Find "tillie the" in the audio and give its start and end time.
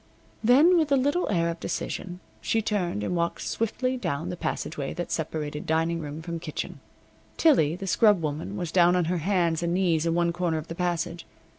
7.37-7.85